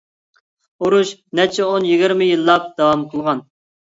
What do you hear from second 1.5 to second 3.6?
ئون-يىگىرمە يىللاپ داۋام قىلغان.